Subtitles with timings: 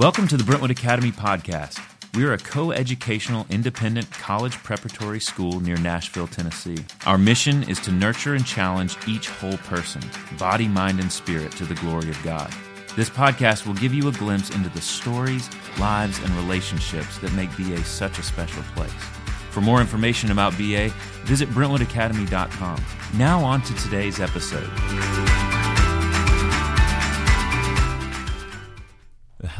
[0.00, 1.78] Welcome to the Brentwood Academy podcast.
[2.14, 6.78] We are a co educational independent college preparatory school near Nashville, Tennessee.
[7.04, 10.00] Our mission is to nurture and challenge each whole person,
[10.38, 12.50] body, mind, and spirit, to the glory of God.
[12.96, 17.54] This podcast will give you a glimpse into the stories, lives, and relationships that make
[17.58, 18.90] BA such a special place.
[19.50, 20.94] For more information about BA,
[21.24, 22.82] visit BrentwoodAcademy.com.
[23.18, 24.70] Now, on to today's episode.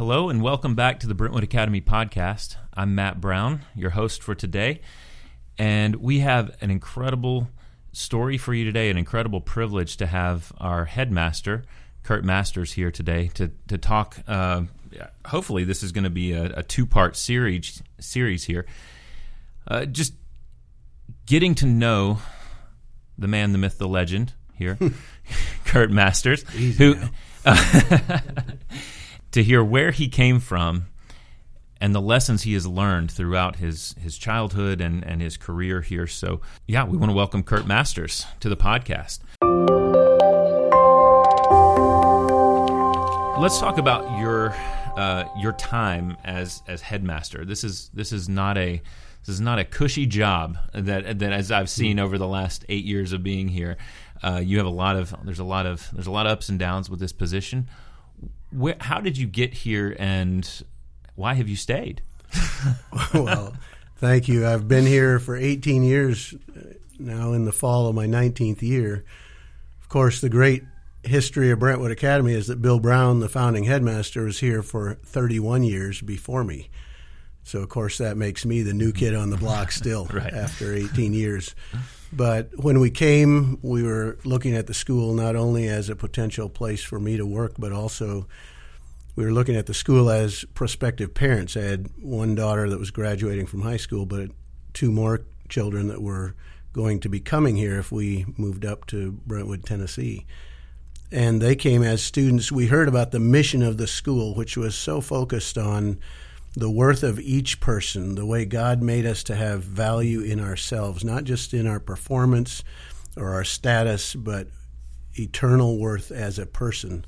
[0.01, 2.57] Hello, and welcome back to the Brentwood Academy podcast.
[2.73, 4.81] I'm Matt Brown, your host for today,
[5.59, 7.51] and we have an incredible
[7.93, 11.65] story for you today, an incredible privilege to have our headmaster.
[12.03, 14.17] Curt Masters here today to to talk.
[14.27, 14.63] Uh,
[15.27, 18.65] hopefully, this is going to be a, a two part series series here.
[19.69, 20.15] Uh, just
[21.27, 22.21] getting to know
[23.19, 24.79] the man, the myth, the legend here,
[25.67, 26.97] Curt Masters, Easy who.
[29.33, 30.87] to hear where he came from
[31.81, 36.07] and the lessons he has learned throughout his his childhood and and his career here.
[36.07, 39.21] So, yeah, we want to welcome Curt Masters to the podcast.
[43.41, 44.55] Let's talk about your
[44.97, 47.45] uh, your time as as headmaster.
[47.45, 48.83] This is this is not a
[49.25, 52.85] this is not a cushy job that that as I've seen over the last eight
[52.85, 53.77] years of being here.
[54.23, 56.51] Uh, you have a lot of there's a lot of there's a lot of ups
[56.51, 57.71] and downs with this position.
[58.53, 60.49] Where, how did you get here, and
[61.15, 62.03] why have you stayed?
[63.15, 63.55] well,
[63.97, 64.47] thank you.
[64.47, 69.05] I've been here for 18 years uh, now in the fall of my 19th year.
[69.81, 70.65] Of course, the great
[71.03, 75.63] history of Brentwood Academy is that Bill Brown, the founding headmaster, was here for 31
[75.63, 76.71] years before me.
[77.45, 80.33] So, of course, that makes me the new kid on the block still Right.
[80.33, 81.55] after 18 years.
[82.13, 86.49] But when we came, we were looking at the school not only as a potential
[86.49, 88.27] place for me to work, but also
[89.17, 91.57] we were looking at the school as prospective parents.
[91.57, 94.31] I had one daughter that was graduating from high school, but
[94.75, 96.35] two more children that were
[96.73, 100.27] going to be coming here if we moved up to Brentwood, Tennessee.
[101.13, 102.53] And they came as students.
[102.53, 105.99] We heard about the mission of the school, which was so focused on
[106.55, 111.05] the worth of each person, the way God made us to have value in ourselves,
[111.05, 112.65] not just in our performance
[113.17, 114.49] or our status, but
[115.15, 117.05] eternal worth as a person.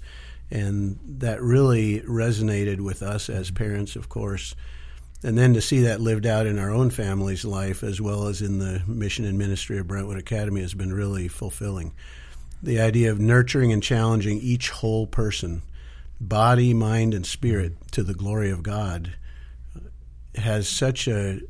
[0.50, 4.54] And that really resonated with us as parents, of course.
[5.25, 8.42] And then to see that lived out in our own family's life as well as
[8.42, 11.94] in the mission and ministry of Brentwood Academy has been really fulfilling.
[12.62, 15.62] The idea of nurturing and challenging each whole person,
[16.20, 19.14] body, mind, and spirit, to the glory of God
[20.37, 21.41] has such a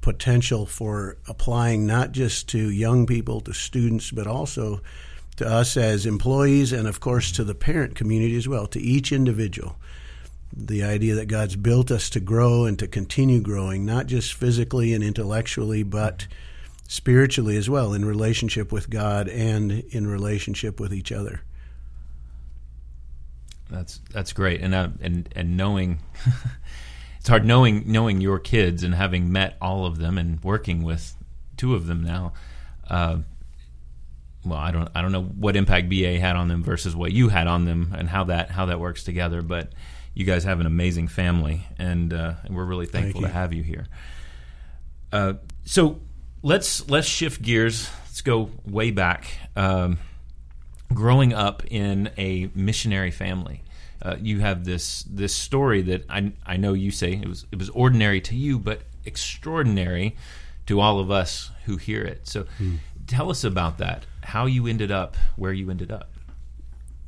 [0.00, 4.80] potential for applying not just to young people, to students, but also
[5.36, 9.12] to us as employees and, of course, to the parent community as well, to each
[9.12, 9.76] individual.
[10.52, 14.94] The idea that God's built us to grow and to continue growing, not just physically
[14.94, 16.26] and intellectually, but
[16.88, 21.42] spiritually as well, in relationship with God and in relationship with each other.
[23.70, 26.00] That's that's great, and uh, and and knowing
[27.18, 31.14] it's hard knowing knowing your kids and having met all of them and working with
[31.56, 32.32] two of them now.
[32.88, 33.18] Uh,
[34.44, 37.28] well, I don't I don't know what impact BA had on them versus what you
[37.28, 39.42] had on them, and how that how that works together.
[39.42, 39.72] But
[40.18, 43.62] you guys have an amazing family, and, uh, and we're really thankful to have you
[43.62, 43.86] here.
[45.12, 45.34] Uh,
[45.64, 46.00] so
[46.42, 47.88] let's let's shift gears.
[48.04, 49.26] Let's go way back.
[49.54, 49.98] Um,
[50.92, 53.62] growing up in a missionary family,
[54.02, 57.58] uh, you have this this story that I I know you say it was it
[57.58, 60.16] was ordinary to you, but extraordinary
[60.66, 62.28] to all of us who hear it.
[62.28, 62.46] So,
[63.06, 64.04] tell us about that.
[64.22, 66.10] How you ended up where you ended up.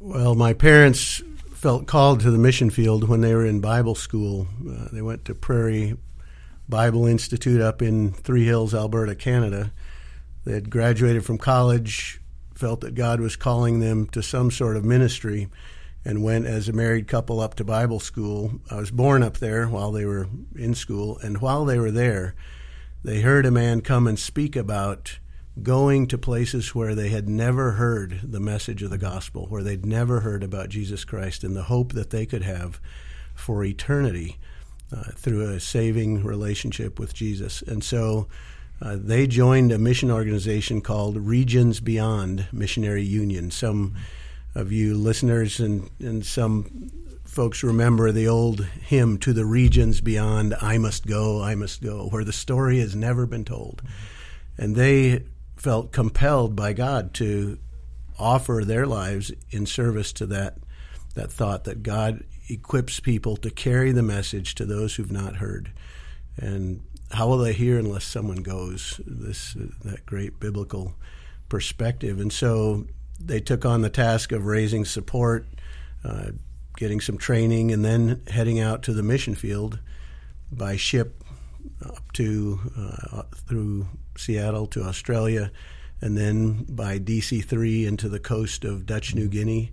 [0.00, 4.46] Well, my parents felt called to the mission field when they were in Bible school.
[4.66, 5.96] Uh, they went to Prairie
[6.70, 9.72] Bible Institute up in Three Hills, Alberta, Canada.
[10.44, 12.20] They had graduated from college,
[12.54, 15.48] felt that God was calling them to some sort of ministry,
[16.05, 18.61] and went as a married couple up to Bible school.
[18.70, 22.35] I was born up there while they were in school, and while they were there,
[23.05, 25.19] they heard a man come and speak about
[25.62, 29.85] going to places where they had never heard the message of the gospel, where they'd
[29.85, 32.81] never heard about Jesus Christ and the hope that they could have
[33.35, 34.38] for eternity
[34.93, 37.62] uh, through a saving relationship with Jesus.
[37.62, 38.29] And so
[38.81, 43.50] uh, they joined a mission organization called Regions Beyond Missionary Union.
[43.50, 43.94] Some
[44.55, 46.91] of you listeners and, and some
[47.25, 52.08] folks remember the old hymn, To the Regions Beyond, I Must Go, I Must Go,
[52.08, 53.82] where the story has never been told.
[54.58, 55.25] And they
[55.56, 57.58] felt compelled by God to
[58.19, 60.58] offer their lives in service to that
[61.14, 65.73] that thought that God equips people to carry the message to those who've not heard.
[66.37, 69.00] And how will they hear unless someone goes?
[69.06, 69.55] This
[69.85, 70.94] that great biblical
[71.49, 72.20] perspective.
[72.20, 72.87] And so
[73.20, 75.46] they took on the task of raising support,
[76.05, 76.31] uh,
[76.76, 79.78] getting some training, and then heading out to the mission field
[80.50, 81.22] by ship
[81.84, 83.87] up to uh, through
[84.17, 85.52] Seattle to Australia,
[86.00, 89.70] and then by DC three into the coast of Dutch New Guinea,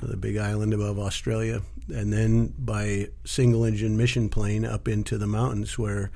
[0.00, 5.26] the big island above Australia, and then by single engine mission plane up into the
[5.26, 6.10] mountains where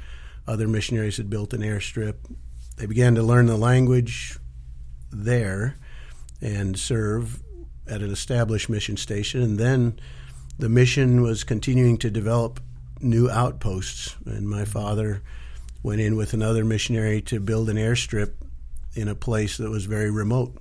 [0.46, 2.16] other missionaries had built an airstrip.
[2.76, 4.38] They began to learn the language
[5.10, 5.76] there
[6.44, 7.42] and serve
[7.88, 9.98] at an established mission station, and then
[10.58, 12.60] the mission was continuing to develop
[13.00, 14.14] new outposts.
[14.26, 15.22] And my father
[15.82, 18.32] went in with another missionary to build an airstrip
[18.94, 20.56] in a place that was very remote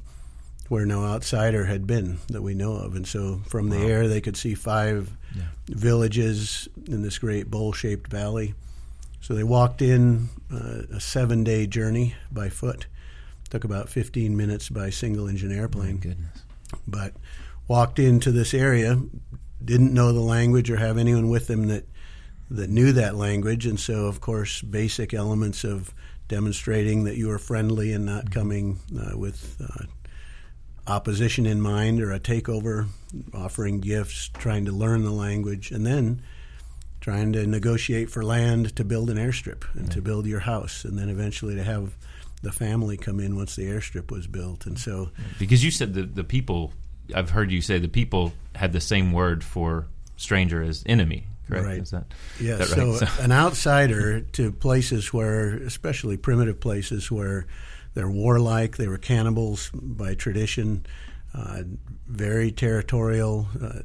[0.69, 2.95] where no outsider had been that we know of.
[2.95, 3.85] And so from the wow.
[3.85, 5.43] air, they could see five yeah.
[5.67, 8.55] villages in this great bowl shaped valley.
[9.21, 12.87] So they walked in uh, a seven day journey by foot.
[13.53, 15.97] Took about 15 minutes by single engine airplane.
[15.97, 16.41] goodness.
[16.87, 17.13] But
[17.67, 18.99] walked into this area,
[19.63, 21.85] didn't know the language or have anyone with them that
[22.49, 25.93] that knew that language, and so of course basic elements of
[26.27, 28.33] demonstrating that you are friendly and not mm-hmm.
[28.33, 29.85] coming uh, with uh,
[30.91, 32.87] opposition in mind or a takeover,
[33.35, 36.23] offering gifts, trying to learn the language, and then
[37.01, 40.97] trying to negotiate for land to build an airstrip and to build your house, and
[40.97, 41.95] then eventually to have
[42.43, 44.65] the family come in once the airstrip was built.
[44.67, 45.09] And so,
[45.39, 46.73] because you said the the people,
[47.15, 49.87] I've heard you say the people had the same word for
[50.17, 51.25] stranger as enemy.
[51.47, 51.65] Correct?
[51.65, 51.79] Right.
[51.79, 52.05] Is that,
[52.39, 52.55] yeah.
[52.55, 52.99] That right?
[53.17, 57.47] so, an outsider to places where, especially primitive places where
[57.93, 60.85] they're warlike, they were cannibals by tradition,
[61.33, 61.63] uh,
[62.07, 63.47] very territorial.
[63.61, 63.79] Uh,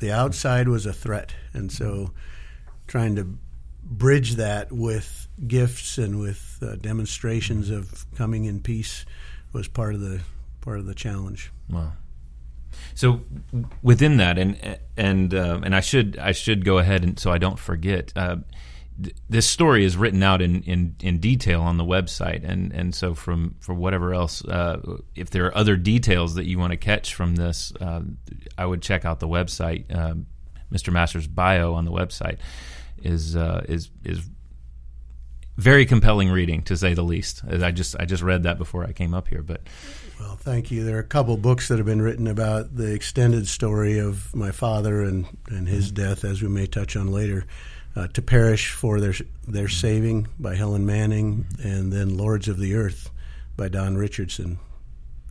[0.00, 2.12] the outside was a threat, and so
[2.86, 3.38] trying to
[3.82, 9.04] bridge that with gifts and with uh, demonstrations of coming in peace
[9.52, 10.20] was part of the
[10.60, 11.50] part of the challenge.
[11.68, 11.92] Wow.
[12.94, 13.22] So
[13.82, 17.38] within that, and and uh, and I should I should go ahead and so I
[17.38, 18.12] don't forget.
[18.14, 18.36] Uh,
[19.02, 22.94] th- this story is written out in, in, in detail on the website, and, and
[22.94, 24.80] so from for whatever else, uh,
[25.14, 28.02] if there are other details that you want to catch from this, uh,
[28.56, 29.86] I would check out the website.
[30.72, 30.88] Mr.
[30.88, 32.38] Uh, Masters' bio on the website
[33.02, 34.28] is is is
[35.56, 37.42] very compelling reading to say the least.
[37.48, 39.62] I just I just read that before I came up here, but
[40.20, 40.84] well, thank you.
[40.84, 44.50] There are a couple books that have been written about the extended story of my
[44.50, 46.08] father and, and his mm-hmm.
[46.08, 47.46] death, as we may touch on later.
[47.96, 49.14] Uh, to Perish for Their,
[49.48, 53.10] their Saving by Helen Manning, and then Lords of the Earth
[53.56, 54.60] by Don Richardson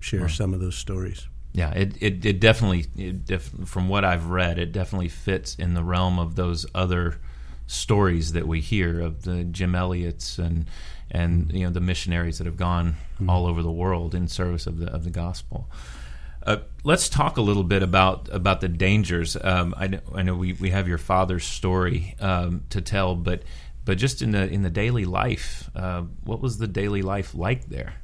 [0.01, 0.27] share wow.
[0.27, 1.27] some of those stories.
[1.53, 5.73] Yeah, it, it, it definitely, it def, from what I've read, it definitely fits in
[5.73, 7.19] the realm of those other
[7.69, 10.65] stories that we hear of the Jim Elliots and
[11.11, 13.29] and you know the missionaries that have gone mm-hmm.
[13.29, 15.69] all over the world in service of the of the gospel.
[16.41, 19.37] Uh, let's talk a little bit about about the dangers.
[19.39, 23.43] Um, I, know, I know we, we have your father's story um, to tell, but
[23.85, 27.69] but just in the in the daily life, uh, what was the daily life like
[27.69, 27.95] there?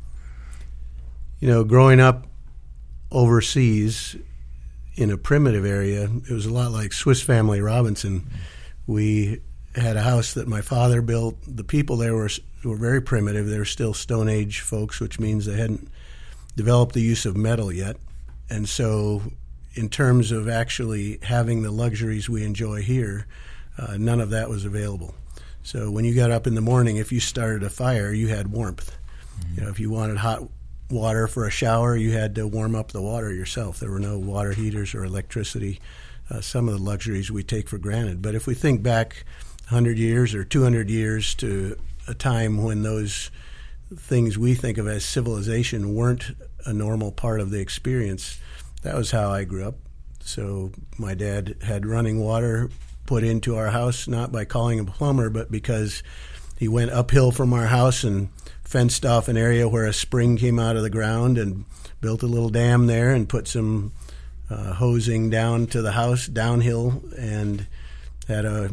[1.39, 2.27] You know, growing up
[3.11, 4.15] overseas
[4.95, 8.29] in a primitive area, it was a lot like Swiss Family Robinson.
[8.85, 9.41] We
[9.81, 11.37] had a house that my father built.
[11.47, 12.29] The people there were
[12.63, 13.47] were very primitive.
[13.47, 15.89] They were still Stone Age folks, which means they hadn't
[16.55, 17.97] developed the use of metal yet.
[18.49, 19.21] And so,
[19.73, 23.27] in terms of actually having the luxuries we enjoy here,
[23.77, 25.13] uh, none of that was available.
[25.63, 28.51] So when you got up in the morning, if you started a fire, you had
[28.51, 28.95] warmth.
[29.39, 29.55] Mm-hmm.
[29.55, 30.43] You know, if you wanted hot
[30.91, 33.79] water for a shower, you had to warm up the water yourself.
[33.79, 35.81] There were no water heaters or electricity.
[36.29, 38.21] Uh, some of the luxuries we take for granted.
[38.21, 39.25] But if we think back
[39.67, 43.31] 100 years or 200 years to a time when those
[43.95, 48.39] things we think of as civilization weren't a normal part of the experience.
[48.83, 49.75] That was how I grew up.
[50.19, 52.69] So my dad had running water
[53.05, 56.03] put into our house, not by calling a plumber, but because
[56.57, 58.29] he went uphill from our house and
[58.63, 61.65] fenced off an area where a spring came out of the ground and
[62.01, 63.91] built a little dam there and put some
[64.49, 67.67] uh, hosing down to the house downhill and
[68.27, 68.71] had a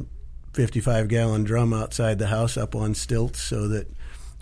[0.53, 3.89] 55 gallon drum outside the house up on stilts so that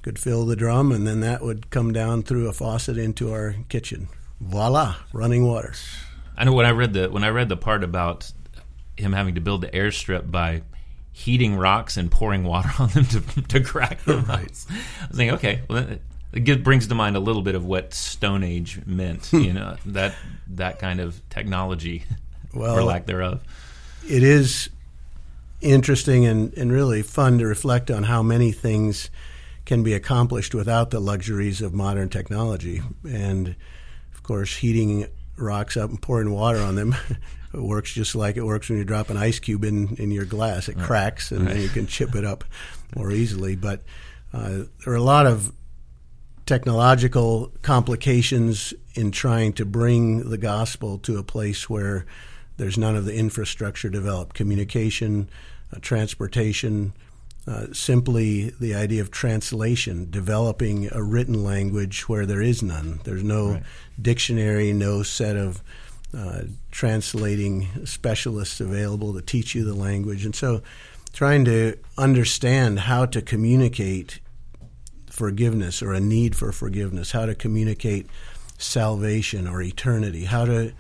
[0.03, 3.55] could fill the drum and then that would come down through a faucet into our
[3.69, 4.09] kitchen.
[4.41, 5.75] Voila, running water.
[6.37, 8.33] I know when I read the when I read the part about
[8.97, 10.63] him having to build the airstrip by
[11.13, 14.25] heating rocks and pouring water on them to, to crack them.
[14.25, 14.39] Right.
[14.71, 15.99] I was thinking, okay, well,
[16.33, 19.31] it brings to mind a little bit of what Stone Age meant.
[19.33, 20.15] you know that
[20.49, 22.05] that kind of technology,
[22.55, 23.43] well, or lack thereof
[24.09, 24.71] it is
[25.61, 29.11] interesting and, and really fun to reflect on how many things
[29.65, 32.83] can be accomplished without the luxuries of modern technology.
[33.09, 33.55] And
[34.15, 36.95] of course, heating rocks up and pouring water on them.
[37.55, 40.25] it works just like it works when you drop an ice cube in, in your
[40.25, 40.69] glass.
[40.69, 40.85] It right.
[40.85, 41.55] cracks and right.
[41.55, 42.45] then you can chip it up
[42.97, 43.57] more easily.
[43.57, 43.83] But
[44.33, 45.53] uh, there are a lot of
[46.47, 52.07] technological complications in trying to bring the gospel to a place where
[52.61, 55.31] there's none of the infrastructure developed communication,
[55.75, 56.93] uh, transportation,
[57.47, 63.01] uh, simply the idea of translation, developing a written language where there is none.
[63.05, 63.63] There's no right.
[64.01, 65.63] dictionary, no set of
[66.15, 70.27] uh, translating specialists available to teach you the language.
[70.27, 70.61] And so,
[71.15, 74.21] trying to understand how to communicate
[75.09, 78.07] forgiveness or a need for forgiveness, how to communicate
[78.59, 80.75] salvation or eternity, how to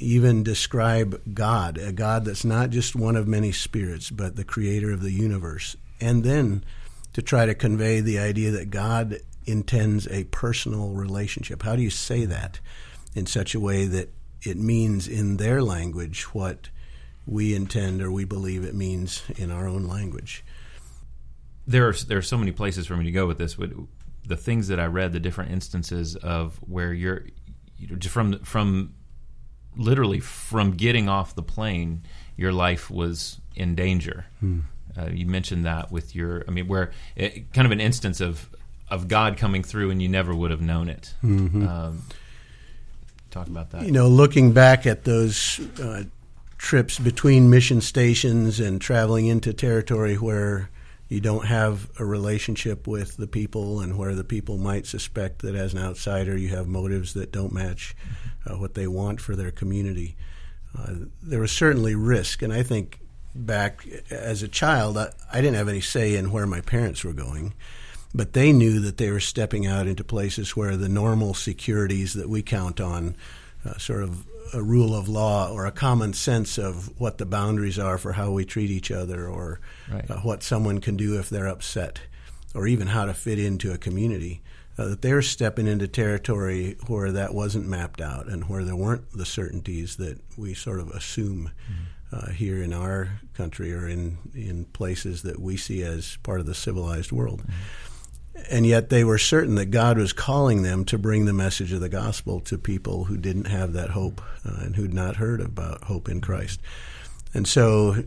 [0.00, 4.92] even describe God, a God that's not just one of many spirits, but the creator
[4.92, 5.76] of the universe.
[6.00, 6.64] And then
[7.12, 11.62] to try to convey the idea that God intends a personal relationship.
[11.62, 12.60] How do you say that
[13.14, 16.70] in such a way that it means in their language what
[17.26, 20.44] we intend or we believe it means in our own language?
[21.66, 23.56] There are, there are so many places for me to go with this.
[24.26, 27.26] The things that I read, the different instances of where you're
[27.76, 28.94] you know, from from
[29.76, 32.02] literally from getting off the plane,
[32.36, 34.26] your life was in danger.
[34.40, 34.60] Hmm.
[34.98, 38.50] Uh, you mentioned that with your, I mean, where it, kind of an instance of
[38.90, 41.14] of God coming through and you never would have known it.
[41.22, 41.66] Mm-hmm.
[41.66, 42.02] Um,
[43.30, 43.82] talk about that.
[43.82, 46.04] You know, looking back at those uh,
[46.58, 50.70] trips between mission stations and traveling into territory where
[51.10, 55.56] you don't have a relationship with the people and where the people might suspect that
[55.56, 57.96] as an outsider you have motives that don't match
[58.46, 60.16] uh, what they want for their community.
[60.78, 63.00] Uh, there was certainly risk, and I think
[63.34, 67.12] back as a child, I, I, didn't have any say in where my parents were
[67.12, 67.54] going,
[68.14, 72.28] but they knew that they were stepping out into places where the normal securities that
[72.28, 73.16] we count on,
[73.64, 77.78] uh, sort of a rule of law or a common sense of what the boundaries
[77.78, 80.10] are for how we treat each other or right.
[80.10, 82.00] uh, what someone can do if they're upset
[82.54, 84.42] or even how to fit into a community.
[84.78, 89.12] Uh, that they're stepping into territory where that wasn't mapped out and where there weren't
[89.12, 94.18] the certainties that we sort of assume mm-hmm uh, here in our country or in,
[94.34, 97.42] in places that we see as part of the civilized world.
[97.42, 97.52] Mm-hmm.
[98.48, 101.80] And yet they were certain that God was calling them to bring the message of
[101.80, 105.84] the gospel to people who didn't have that hope uh, and who'd not heard about
[105.84, 106.60] hope in Christ.
[107.34, 108.04] And so,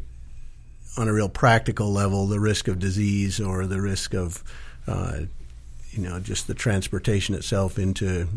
[0.98, 4.44] on a real practical level, the risk of disease or the risk of
[4.88, 5.22] uh,
[5.94, 8.28] you know, just the transportation itself into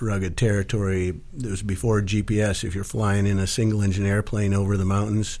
[0.00, 1.20] rugged territory.
[1.36, 2.64] It was before GPS.
[2.64, 5.38] If you're flying in a single engine airplane over the mountains,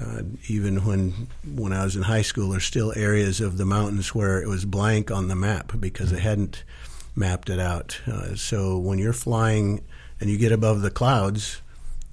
[0.00, 4.14] uh, even when when I was in high school, there's still areas of the mountains
[4.14, 6.64] where it was blank on the map because they hadn't
[7.14, 8.00] mapped it out.
[8.06, 9.84] Uh, so when you're flying
[10.20, 11.60] and you get above the clouds,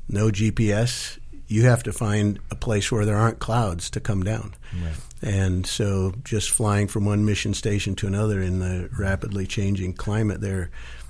[0.09, 4.53] no GPS, you have to find a place where there aren't clouds to come down.
[4.73, 4.95] Right.
[5.21, 10.41] And so just flying from one mission station to another in the rapidly changing climate
[10.41, 10.69] there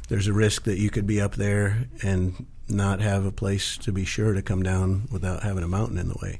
[0.10, 3.92] there's a risk that you could be up there and not have a place to
[3.92, 6.40] be sure to come down without having a mountain in the way.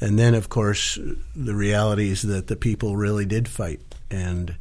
[0.00, 0.98] And then, of course,
[1.34, 4.56] the reality is that the people really did fight and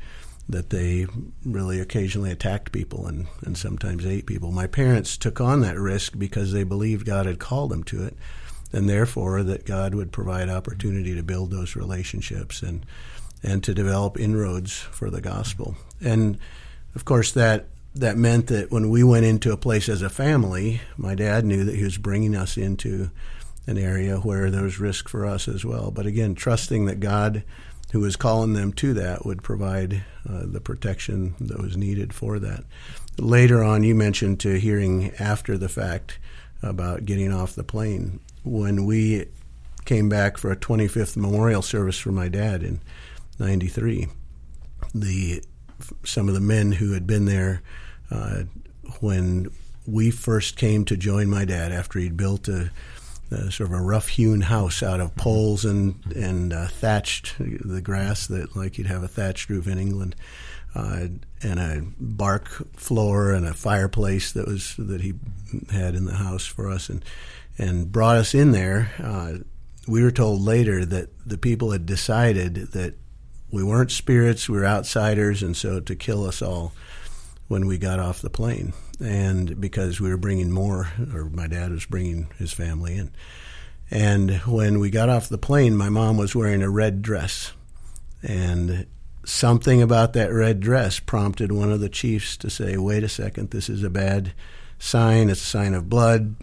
[0.48, 1.08] that they
[1.44, 4.52] really occasionally attacked people and, and sometimes ate people.
[4.52, 8.16] My parents took on that risk because they believed God had called them to it,
[8.72, 12.86] and therefore that God would provide opportunity to build those relationships and
[13.44, 15.76] and to develop inroads for the gospel.
[16.02, 16.40] And
[16.96, 20.82] of course, that that meant that when we went into a place as a family,
[20.98, 23.10] my dad knew that he was bringing us into
[23.68, 25.92] an area where there was risk for us as well.
[25.92, 27.44] But again, trusting that God,
[27.94, 32.38] who was calling them to that, would provide uh, the protection that was needed for
[32.40, 32.66] that.
[33.18, 36.20] Later on, you mentioned to hearing after the fact
[36.62, 38.20] about getting off the plane.
[38.44, 39.28] When we
[39.86, 42.82] came back for a 25th memorial service for my dad in
[43.40, 44.08] 93,
[44.94, 45.42] the
[46.04, 47.62] some of the men who had been there
[49.00, 49.50] when
[49.88, 52.72] we first came to join my dad after he'd built a,
[53.32, 58.28] a sort of a rough-hewn house out of poles and and uh, thatched the grass
[58.28, 60.16] that like you'd have a thatched roof in England,
[60.74, 61.08] uh,
[61.44, 65.14] and a bark floor and a fireplace that was that he
[65.72, 67.04] had in the house for us and
[67.58, 68.92] and brought us in there.
[69.02, 69.34] Uh,
[69.88, 72.96] we were told later that the people had decided that
[73.52, 76.74] we weren't spirits, we were outsiders, and so to kill us all
[77.48, 81.72] when we got off the plane, and because we were bringing more, or my dad
[81.72, 83.12] was bringing his family in,
[83.92, 87.52] And when we got off the plane, my mom was wearing a red dress.
[88.24, 88.88] And
[89.26, 93.52] something about that red dress prompted one of the chiefs to say, wait a second,
[93.52, 94.34] this is a bad
[94.80, 95.30] sign.
[95.30, 96.36] It's a sign of blood.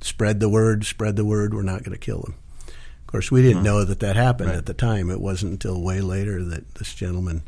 [0.00, 1.52] Spread the word, spread the word.
[1.52, 2.34] We're not going to kill them.
[2.66, 3.64] Of course, we didn't mm-hmm.
[3.64, 4.58] know that that happened Right.
[4.58, 5.10] at the time.
[5.10, 7.42] It wasn't until way later that this gentleman,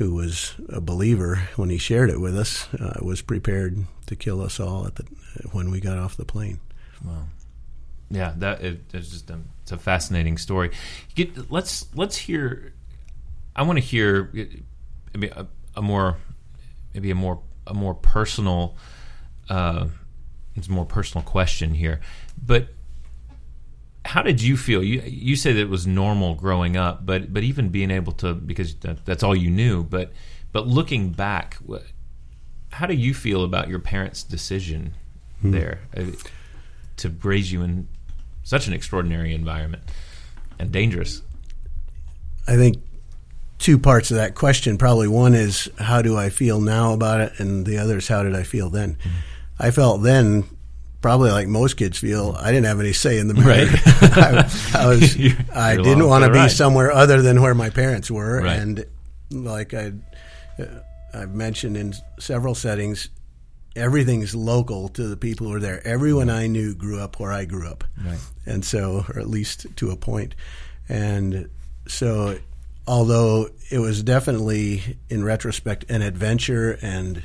[0.00, 4.40] who was a believer when he shared it with us, uh, was prepared to kill
[4.40, 5.04] us all at the,
[5.52, 6.58] when we got off the plane.
[7.04, 7.24] Wow.
[8.10, 10.70] Yeah, that it, it's just a, it's a fascinating story.
[11.14, 12.72] Get, let's let's hear.
[13.54, 14.30] I want to hear
[15.12, 16.16] maybe a, a more
[16.94, 18.78] maybe a more a more personal
[19.50, 19.88] uh,
[20.56, 22.00] it's a more personal question here,
[22.42, 22.68] but
[24.04, 24.82] how did you feel?
[24.82, 28.34] You you say that it was normal growing up, but but even being able to
[28.34, 29.84] because that, that's all you knew.
[29.84, 30.12] But
[30.52, 31.84] but looking back, what,
[32.72, 34.94] how do you feel about your parents' decision
[35.42, 36.04] there uh,
[36.98, 37.88] to raise you in
[38.42, 39.82] such an extraordinary environment
[40.58, 41.22] and dangerous?
[42.48, 42.82] I think
[43.58, 44.78] two parts of that question.
[44.78, 48.22] Probably one is how do I feel now about it, and the other is how
[48.22, 48.96] did I feel then.
[49.58, 50.44] I felt then
[51.00, 52.34] probably like most kids feel.
[52.38, 53.48] I didn't have any say in the matter.
[53.48, 53.68] Right.
[54.74, 55.16] I, I was.
[55.18, 56.50] You're- I you're didn't want to be ride.
[56.50, 58.58] somewhere other than where my parents were, Right.
[58.58, 58.84] and
[59.30, 59.92] like I,
[60.58, 60.64] uh,
[61.14, 63.08] I've mentioned in several settings.
[63.76, 65.86] Everything's local to the people who are there.
[65.86, 68.18] Everyone I knew grew up where I grew up Right.
[68.44, 70.34] and so, or at least to a point.
[70.88, 71.48] And
[71.86, 72.36] so,
[72.88, 77.22] although it was definitely, in retrospect, an adventure and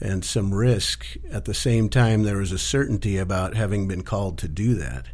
[0.00, 4.38] and some risk, at the same time there was a certainty about having been called
[4.38, 5.06] to do that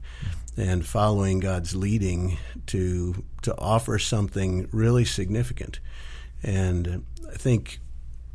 [0.57, 5.81] and following God's leading to to offer something really significant.
[6.43, 7.81] And I think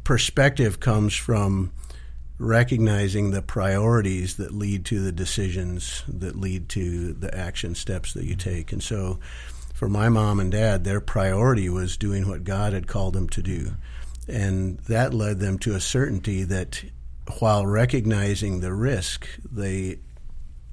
[0.04, 1.72] perspective comes from
[2.40, 8.26] recognizing the priorities that lead to the decisions that lead to the action steps that
[8.26, 8.72] you take.
[8.72, 9.20] And so
[9.74, 13.42] for my mom and dad, their priority was doing what God had called them to
[13.42, 13.72] do.
[14.28, 16.84] And that led them to a certainty that
[17.40, 20.00] while recognizing the risk, they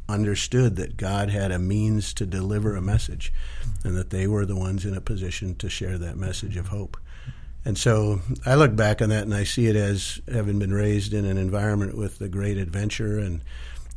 [0.08, 3.32] understood that God had a means to deliver a message
[3.84, 6.96] and that they were the ones in a position to share that message of hope.
[7.64, 11.14] And so I look back on that and I see it as having been raised
[11.14, 13.42] in an environment with a great adventure and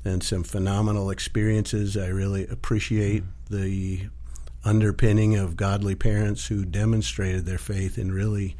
[0.06, 1.98] and some phenomenal experiences.
[1.98, 4.08] I really appreciate the
[4.64, 8.56] underpinning of godly parents who demonstrated their faith in really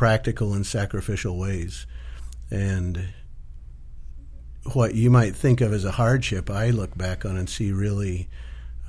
[0.00, 1.86] practical and sacrificial ways.
[2.50, 3.08] And
[4.72, 8.30] what you might think of as a hardship, I look back on and see really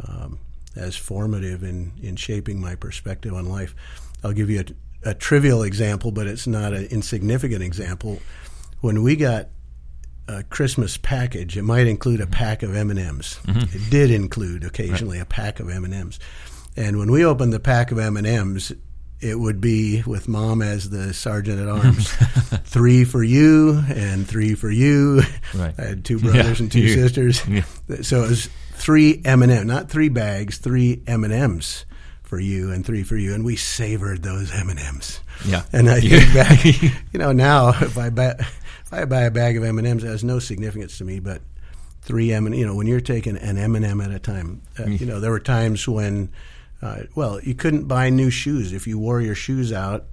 [0.08, 0.40] um,
[0.74, 3.76] as formative in, in shaping my perspective on life.
[4.24, 4.64] I'll give you
[5.04, 8.22] a, a trivial example, but it's not an insignificant example.
[8.80, 9.50] When we got
[10.30, 13.38] a Christmas package, it might include a pack of M and M's.
[13.76, 16.20] It did include occasionally a pack of M and M's,
[16.78, 18.72] and when we opened the pack of M and M's,
[19.22, 22.12] it would be with mom as the sergeant at arms,
[22.66, 25.22] three for you and three for you.
[25.54, 25.74] Right.
[25.78, 27.64] I had two brothers Yeah, and two you- sisters, yeah.
[28.02, 31.86] so it was three M and M, not three bags, three M and M's
[32.24, 35.20] for you and three for you, and we savored those M and M's.
[35.46, 35.64] Yeah.
[35.74, 36.66] And I think back,
[37.14, 40.04] you know, now if I buy if I buy a bag of M and M's,
[40.04, 41.20] it has no significance to me.
[41.20, 41.42] But
[42.02, 44.86] three M you know, when you're taking an M and M at a time, uh,
[44.86, 46.30] you know, there were times when,
[46.82, 50.06] uh, well, you couldn't buy new shoes if you wore your shoes out.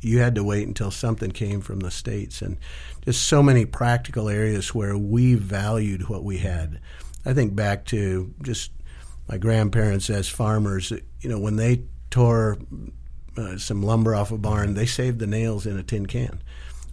[0.00, 2.58] You had to wait until something came from the states, and
[3.04, 6.80] just so many practical areas where we valued what we had.
[7.24, 8.72] I think back to just
[9.28, 10.90] my grandparents as farmers.
[11.20, 12.58] You know, when they tore
[13.36, 16.42] uh, some lumber off a barn, they saved the nails in a tin can.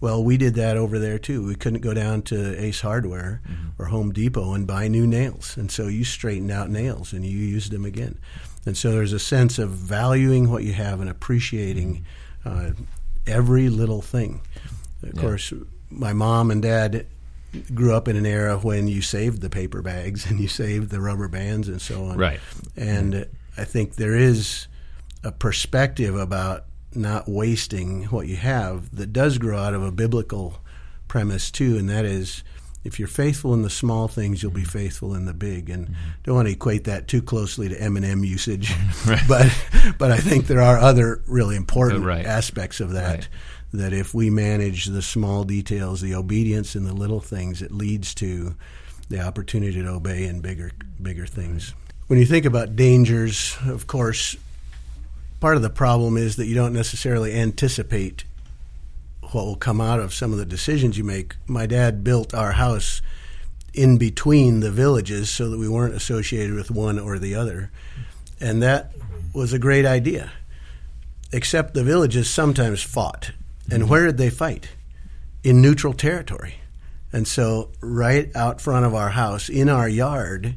[0.01, 1.45] Well, we did that over there too.
[1.45, 3.41] We couldn't go down to Ace Hardware
[3.79, 7.37] or Home Depot and buy new nails, and so you straightened out nails and you
[7.37, 8.19] used them again.
[8.65, 12.05] And so there's a sense of valuing what you have and appreciating
[12.45, 12.71] uh,
[13.27, 14.41] every little thing.
[15.01, 15.21] Of Yeah.
[15.21, 15.51] course,
[15.89, 17.05] my mom and dad
[17.73, 20.99] grew up in an era when you saved the paper bags and you saved the
[21.01, 22.17] rubber bands and so on.
[22.17, 22.39] Right.
[22.75, 24.67] And I think there is
[25.23, 30.59] a perspective about not wasting what you have that does grow out of a biblical
[31.07, 32.43] premise too, and that is
[32.83, 35.69] if you're faithful in the small things, you'll be faithful in the big.
[35.69, 38.73] And don't want to equate that too closely to M and M usage,
[39.27, 39.51] but
[39.97, 42.25] but I think there are other really important uh, Right.
[42.25, 43.15] aspects of that.
[43.15, 43.29] Right.
[43.75, 48.13] That if we manage the small details, the obedience in the little things, it leads
[48.15, 48.55] to
[49.09, 51.73] the opportunity to obey in bigger bigger things.
[52.07, 54.35] When you think about dangers, of course,
[55.39, 58.25] part of the problem is that you don't necessarily anticipate
[59.33, 61.35] what will come out of some of the decisions you make.
[61.47, 63.01] My dad built our house
[63.73, 67.71] in between the villages so that we weren't associated with one or the other.
[68.39, 68.91] And that
[69.33, 70.31] was a great idea.
[71.31, 73.31] Except the villages sometimes fought.
[73.71, 73.91] And mm-hmm.
[73.91, 74.69] where did they fight?
[75.43, 76.55] In neutral territory.
[77.11, 80.55] And so, right out front of our house, in our yard,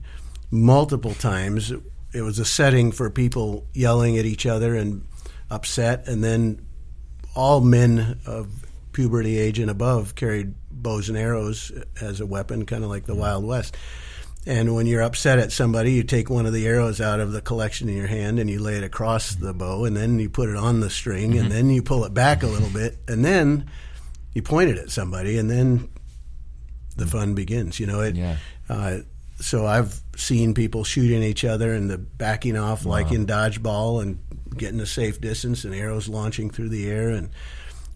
[0.50, 1.70] multiple times,
[2.12, 5.06] it was a setting for people yelling at each other and
[5.50, 6.08] upset.
[6.08, 6.66] And then
[7.34, 8.65] all men of
[8.96, 13.14] puberty age and above carried bows and arrows as a weapon, kind of like the
[13.14, 13.76] Wild West.
[14.46, 17.42] And when you're upset at somebody, you take one of the arrows out of the
[17.42, 20.48] collection in your hand and you lay it across the bow, and then you put
[20.48, 21.40] it on the string, mm-hmm.
[21.40, 23.68] and then you pull it back a little bit, and then
[24.32, 25.90] you point it at somebody, and then
[26.96, 27.78] the fun begins.
[27.78, 28.16] You know it.
[28.16, 28.38] Yeah.
[28.66, 29.00] Uh,
[29.38, 32.92] so I've seen people shooting each other and the backing off wow.
[32.92, 34.18] like in dodgeball and
[34.56, 37.28] getting a safe distance and arrows launching through the air and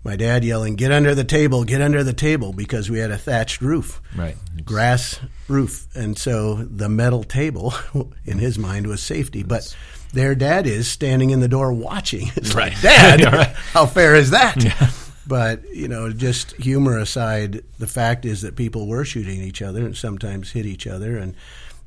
[0.03, 1.65] my dad yelling, "Get under the table!
[1.65, 6.55] Get under the table!" because we had a thatched roof, right, grass roof, and so
[6.55, 7.75] the metal table,
[8.25, 9.43] in his mind, was safety.
[9.43, 9.75] But
[10.13, 12.31] their dad is standing in the door watching.
[12.37, 12.73] It's right.
[12.73, 13.47] like, Dad, right.
[13.73, 14.63] how fair is that?
[14.63, 14.91] Yeah.
[15.27, 19.85] But you know, just humor aside, the fact is that people were shooting each other
[19.85, 21.37] and sometimes hit each other, and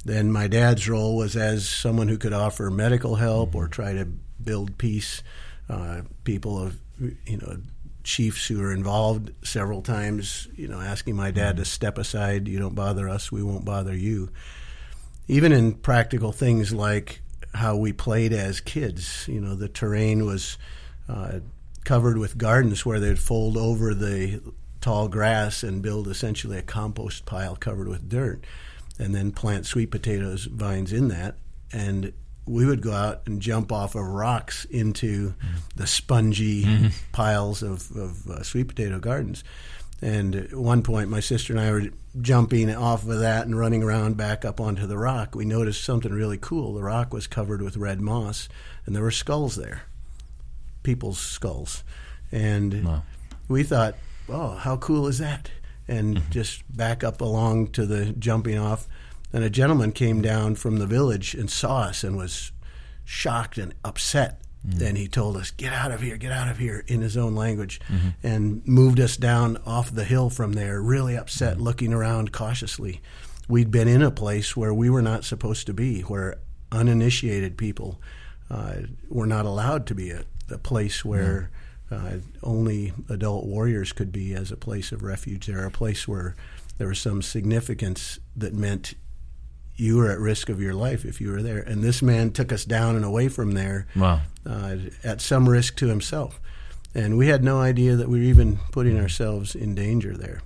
[0.06, 4.06] then my dad's role was as someone who could offer medical help or try to
[4.06, 5.24] build peace.
[5.70, 6.78] Uh, people of
[7.26, 7.58] you know
[8.04, 12.48] chiefs who were involved several times, you know, asking my dad to step aside.
[12.48, 14.30] You don't bother us, we won't bother you.
[15.28, 17.22] Even in practical things like
[17.54, 20.58] how we played as kids, you know, the terrain was
[21.08, 21.40] uh,
[21.84, 24.42] covered with gardens where they'd fold over the
[24.82, 28.44] tall grass and build essentially a compost pile covered with dirt
[29.00, 31.36] and then plant sweet potatoes vines in that
[31.72, 32.12] and
[32.46, 35.36] we would go out and jump off of rocks into mm.
[35.76, 36.88] the spongy mm-hmm.
[37.12, 39.44] piles of, of uh, sweet potato gardens.
[40.02, 41.84] And at one point, my sister and I were
[42.20, 45.34] jumping off of that and running around back up onto the rock.
[45.34, 46.74] We noticed something really cool.
[46.74, 48.50] The rock was covered with red moss,
[48.86, 49.84] and there were skulls there
[50.84, 51.84] people's skulls.
[52.32, 53.04] And wow.
[53.48, 53.96] we thought,
[54.30, 55.50] oh, how cool is that?
[55.88, 56.32] And mm-hmm.
[56.32, 58.88] just back up along to the jumping off.
[59.34, 62.52] And a gentleman came down from the village and saw us and was
[63.04, 64.42] shocked and upset.
[64.66, 64.86] Mm-hmm.
[64.86, 67.36] And he told us, get out of here, get out of here, in his own
[67.36, 68.10] language, mm-hmm.
[68.26, 71.64] and moved us down off the hill from there, really upset, mm-hmm.
[71.64, 73.02] looking around cautiously.
[73.50, 76.38] We'd been in a place where we were not supposed to be, where
[76.72, 78.00] uninitiated people
[78.50, 78.76] uh,
[79.10, 81.50] were not allowed to be a, a place where
[81.92, 85.48] uh, only adult warriors could be as a place of refuge.
[85.48, 86.36] There, a place where
[86.78, 88.94] there was some significance that meant
[89.76, 91.60] you were at risk of your life if you were there.
[91.60, 94.22] And this man took us down and away from there wow.
[94.46, 96.40] uh, at some risk to himself.
[96.96, 100.42] And we had no idea that we were even putting ourselves in danger there.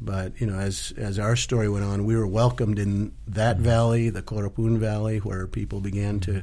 [0.00, 4.08] But you know, as as our story went on, we were welcomed in that valley,
[4.08, 6.42] the Korupun Valley, where people began to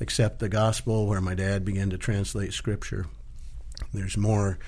[0.00, 3.06] accept the gospel, where my dad began to translate scripture.
[3.94, 4.58] There's more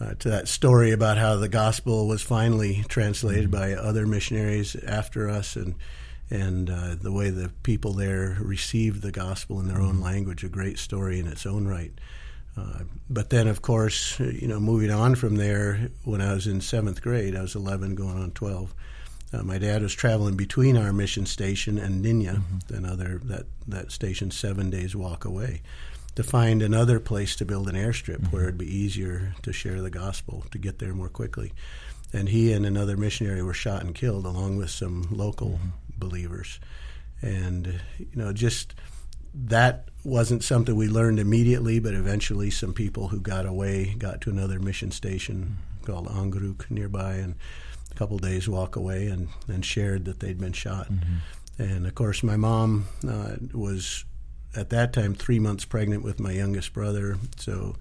[0.00, 3.74] uh, to that story about how the gospel was finally translated mm-hmm.
[3.74, 5.74] by other missionaries after us, and
[6.30, 9.86] and uh, the way the people there received the gospel in their mm-hmm.
[9.86, 10.42] own language.
[10.42, 11.92] A great story in its own right.
[12.56, 12.80] Uh,
[13.10, 17.02] but then, of course, you know, moving on from there, when I was in seventh
[17.02, 18.74] grade, I was 11 going on 12.
[19.32, 22.74] Uh, my dad was traveling between our mission station and Ninia, mm-hmm.
[22.74, 25.62] another that that station seven days walk away,
[26.14, 28.30] to find another place to build an airstrip mm-hmm.
[28.30, 31.52] where it'd be easier to share the gospel to get there more quickly.
[32.12, 35.68] And he and another missionary were shot and killed, along with some local mm-hmm.
[35.98, 36.60] believers.
[37.20, 38.74] And you know, just
[39.34, 44.30] that wasn't something we learned immediately, but eventually, some people who got away got to
[44.30, 45.84] another mission station mm-hmm.
[45.84, 47.34] called Angguruk nearby, and
[47.90, 50.92] a couple days walk away and, and shared that they'd been shot.
[50.92, 51.62] Mm-hmm.
[51.62, 54.04] And of course, my mom uh, was
[54.56, 57.16] at that time three months pregnant with my youngest brother.
[57.36, 57.76] So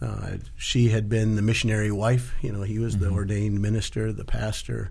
[0.00, 2.34] uh, she had been the missionary wife.
[2.42, 3.04] You know, he was mm-hmm.
[3.04, 4.90] the ordained minister, the pastor.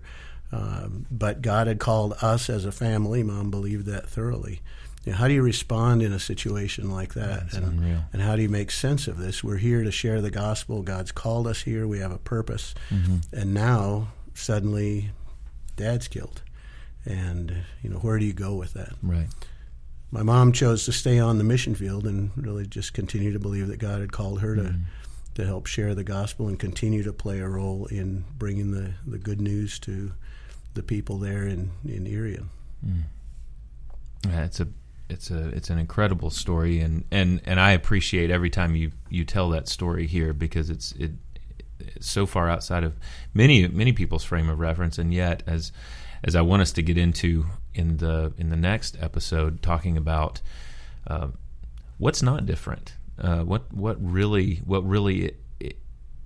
[0.52, 3.22] Um, but God had called us as a family.
[3.22, 4.60] Mom believed that thoroughly.
[5.04, 7.40] You know, how do you respond in a situation like that?
[7.40, 7.80] That's and,
[8.12, 9.42] and, how do you make sense of this?
[9.42, 10.82] We're here to share the gospel.
[10.82, 11.86] God's called us here.
[11.86, 12.74] We have a purpose.
[12.90, 13.18] Mm-hmm.
[13.32, 15.10] And now suddenly
[15.76, 16.42] dad's killed.
[17.04, 18.94] And, you know, where do you go with that?
[19.00, 19.28] Right.
[20.10, 23.68] My mom chose to stay on the mission field and really just continue to believe
[23.68, 24.82] that God had called her to, mm.
[25.34, 29.18] to help share the gospel and continue to play a role in bringing the, the
[29.18, 30.12] good news to
[30.74, 32.46] the people there in, in Irian.
[32.84, 33.02] Mm.
[34.28, 34.68] Yeah, it's a
[35.08, 39.24] it's a it's an incredible story and, and, and I appreciate every time you, you
[39.24, 41.12] tell that story here because it's it
[42.00, 42.94] so far outside of
[43.34, 45.72] many many people's frame of reference, and yet as
[46.24, 50.40] as I want us to get into in the in the next episode, talking about
[51.06, 51.28] uh,
[51.98, 55.76] what's not different, uh, what what really what really it, it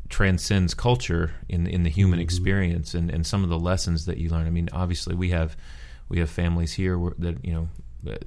[0.08, 2.24] transcends culture in in the human mm-hmm.
[2.24, 4.46] experience, and, and some of the lessons that you learn.
[4.46, 5.56] I mean, obviously we have
[6.08, 7.68] we have families here that you know.
[8.02, 8.24] That,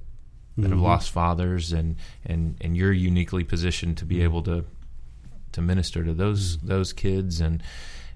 [0.55, 0.73] that mm-hmm.
[0.73, 4.23] have lost fathers, and, and, and you're uniquely positioned to be mm-hmm.
[4.25, 4.65] able to
[5.53, 6.67] to minister to those mm-hmm.
[6.67, 7.63] those kids, and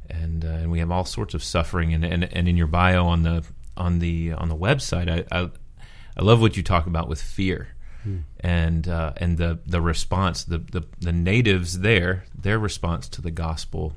[0.08, 3.08] and uh, and we have all sorts of suffering, and, and and in your bio
[3.08, 3.44] on the
[3.78, 5.50] on the on the website, I I,
[6.18, 7.70] I love what you talk about with fear.
[8.06, 8.24] Mm.
[8.40, 13.32] And uh, and the the response the, the the natives there their response to the
[13.32, 13.94] gospel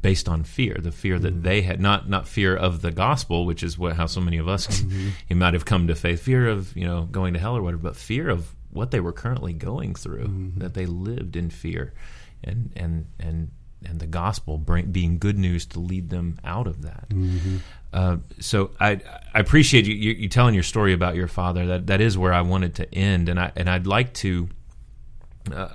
[0.00, 1.42] based on fear, the fear that mm-hmm.
[1.42, 4.48] they had not not fear of the gospel, which is what how so many of
[4.48, 5.08] us mm-hmm.
[5.28, 7.82] you might have come to faith, fear of you know going to hell or whatever,
[7.82, 10.60] but fear of what they were currently going through, mm-hmm.
[10.60, 11.92] that they lived in fear,
[12.44, 13.50] and and and
[13.84, 17.08] and the gospel bring, being good news to lead them out of that.
[17.10, 17.58] Mm-hmm.
[17.92, 19.00] Uh, so I
[19.32, 21.66] I appreciate you, you, you telling your story about your father.
[21.66, 24.48] That that is where I wanted to end, and I and I'd like to.
[25.52, 25.68] Uh,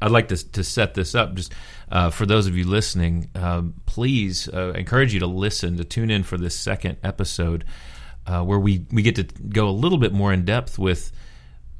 [0.00, 1.52] I'd like to, to set this up just
[1.90, 3.30] uh, for those of you listening.
[3.34, 7.64] Uh, please uh, encourage you to listen, to tune in for this second episode
[8.24, 11.10] uh, where we, we get to go a little bit more in depth with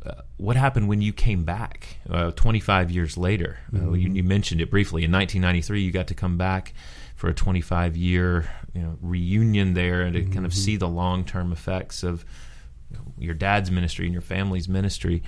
[0.04, 3.58] uh, what happened when you came back uh, 25 years later.
[3.72, 3.94] Mm-hmm.
[3.94, 5.04] You, you, mentioned it briefly.
[5.04, 6.72] In 1993, you got to come back
[7.16, 10.32] for a 25 year you know, reunion there and to mm-hmm.
[10.32, 10.60] kind of mm-hmm.
[10.60, 12.24] see the long term effects of
[12.90, 15.22] you know, your dad's ministry and your family's ministry.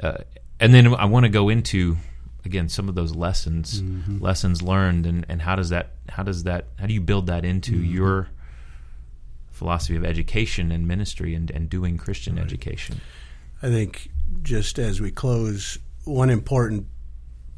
[0.00, 1.96] and then I want to go into
[2.44, 4.22] again some of those lessons mm-hmm.
[4.22, 7.44] lessons learned and, and how does that how does that how do you build that
[7.44, 7.94] into mm-hmm.
[7.94, 8.28] your
[9.50, 12.44] philosophy of education and ministry and, and doing Christian right.
[12.44, 13.00] education?
[13.64, 14.10] I think
[14.42, 16.86] just as we close, one important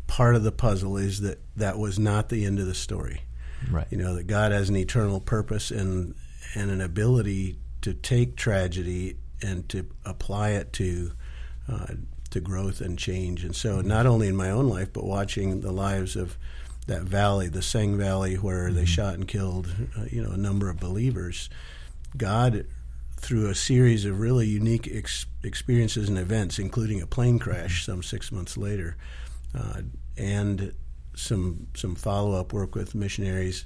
[0.07, 3.23] part of the puzzle is that that was not the end of the story.
[3.69, 3.89] Right.
[3.91, 6.15] You know that God has an eternal purpose and
[6.55, 11.11] and an ability to take tragedy and to apply it to
[11.69, 11.95] uh,
[12.31, 13.43] to growth and change.
[13.43, 16.39] And so, not only in my own life, but watching the lives of
[16.87, 18.77] that valley, the Seng Valley, where mm-hmm.
[18.77, 21.51] they shot and killed, uh, you know, a number of believers.
[22.17, 22.65] God,
[23.27, 28.03] through a series of really unique ex- experiences and events, including a plane crash some
[28.03, 28.97] six months later,
[29.53, 29.83] uh,
[30.17, 30.73] and
[31.15, 33.65] some some follow up work with missionaries,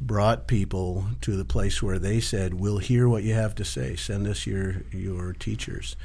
[0.00, 3.96] brought people to the place where they said, "We'll hear what you have to say.
[3.96, 5.96] Send us your your teachers."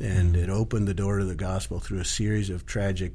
[0.00, 3.12] and it opened the door to the gospel through a series of tragic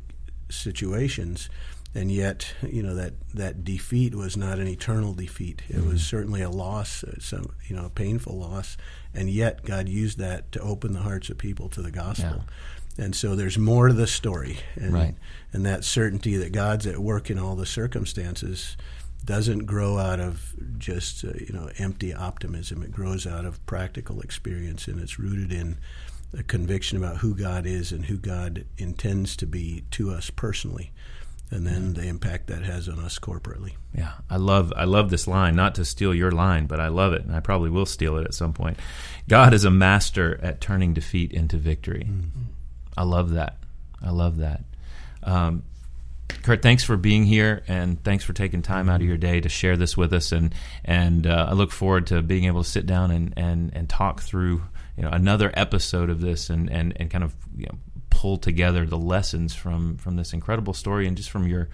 [0.49, 1.49] situations
[1.93, 5.89] and yet you know that that defeat was not an eternal defeat it mm-hmm.
[5.89, 8.77] was certainly a loss uh, some you know a painful loss
[9.13, 12.43] and yet God used that to open the hearts of people to the gospel
[12.97, 13.05] yeah.
[13.05, 15.15] and so there's more to the story and right.
[15.53, 18.77] and that certainty that God's at work in all the circumstances
[19.25, 24.21] doesn't grow out of just uh, you know empty optimism it grows out of practical
[24.21, 25.77] experience and it's rooted in
[26.37, 30.91] a conviction about who God is and who God intends to be to us personally
[31.49, 33.73] and then the impact that has on us corporately.
[33.93, 35.55] Yeah, I love I love this line.
[35.55, 38.25] Not to steal your line, but I love it, and I probably will steal it
[38.25, 38.77] at some point.
[39.29, 42.07] God is a master at turning defeat into victory.
[42.09, 42.41] Mm-hmm.
[42.97, 43.57] I love that.
[44.01, 44.63] I love that.
[45.23, 45.63] Um,
[46.43, 49.49] Curt, thanks for being here, and thanks for taking time out of your day to
[49.49, 50.31] share this with us.
[50.31, 53.89] and And uh, I look forward to being able to sit down and and, and
[53.89, 54.63] talk through
[54.97, 57.77] you know another episode of this and and, and kind of you know,
[58.09, 61.69] pull together the lessons from from this incredible story and just from your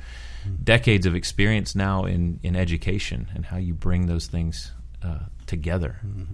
[0.62, 4.72] decades of experience now in in education and how you bring those things
[5.04, 5.98] uh, together.
[6.06, 6.34] Mm-hmm.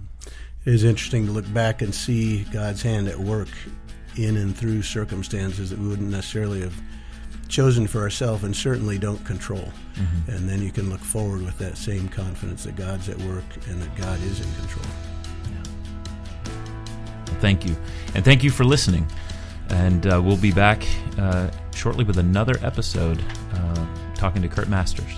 [0.65, 3.49] It is interesting to look back and see God's hand at work
[4.15, 6.75] in and through circumstances that we wouldn't necessarily have
[7.47, 9.71] chosen for ourselves and certainly don't control.
[9.95, 10.31] Mm-hmm.
[10.31, 13.81] And then you can look forward with that same confidence that God's at work and
[13.81, 14.85] that God is in control
[17.39, 17.75] thank you.
[18.15, 19.07] And thank you for listening.
[19.69, 20.85] And uh, we'll be back
[21.17, 25.15] uh, shortly with another episode uh, talking to Curt Masters.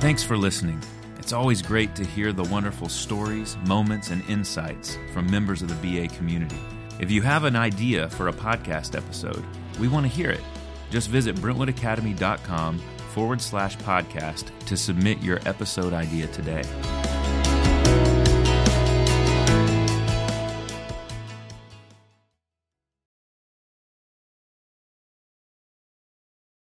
[0.00, 0.80] Thanks for listening.
[1.18, 5.74] It's always great to hear the wonderful stories, moments, and insights from members of the
[5.74, 6.60] BA community.
[7.00, 9.44] If you have an idea for a podcast episode,
[9.80, 10.44] we want to hear it.
[10.90, 12.78] Just visit brentwoodacademy.com
[13.12, 16.62] forward slash podcast to submit your episode idea today.